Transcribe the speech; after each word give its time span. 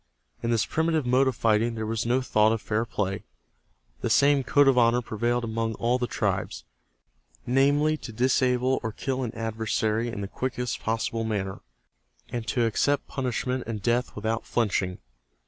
In 0.41 0.49
this 0.49 0.65
primitive 0.65 1.05
mode 1.05 1.27
of 1.27 1.35
fighting 1.35 1.75
there 1.75 1.85
was 1.85 2.07
no 2.07 2.21
thought 2.21 2.51
of 2.53 2.59
fair 2.59 2.85
play. 2.85 3.21
The 4.01 4.09
same 4.09 4.43
code 4.43 4.67
of 4.67 4.75
honor 4.75 5.03
prevailed 5.03 5.43
among 5.43 5.75
all 5.75 5.99
the 5.99 6.07
tribes, 6.07 6.63
namely 7.45 7.97
to 7.97 8.11
disable 8.11 8.79
or 8.81 8.93
kill 8.93 9.21
an 9.21 9.31
adversary 9.35 10.07
in 10.07 10.21
the 10.21 10.27
quickest 10.27 10.79
possible 10.79 11.23
manner, 11.23 11.59
and 12.29 12.47
to 12.47 12.65
accept 12.65 13.07
punishment 13.09 13.65
and 13.67 13.79
death 13.83 14.15
without 14.15 14.43
flinching. 14.43 14.97